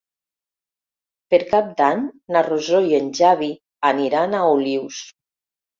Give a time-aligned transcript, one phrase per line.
[1.33, 2.01] Per Cap d'Any
[2.37, 3.53] na Rosó i en Xavi
[3.95, 5.07] aniran a Olius.